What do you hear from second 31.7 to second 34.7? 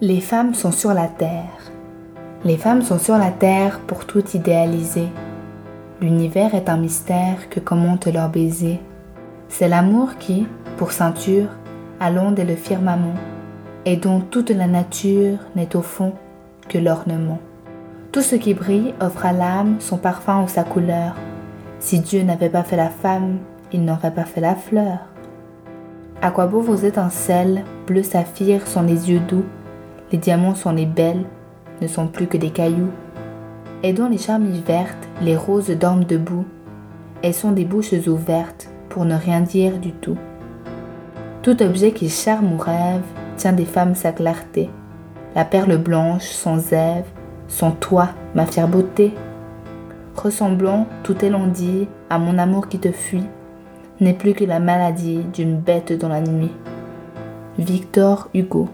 ne sont plus que des cailloux. Et dont les charmilles